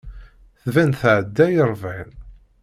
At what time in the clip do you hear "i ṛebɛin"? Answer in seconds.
1.49-2.11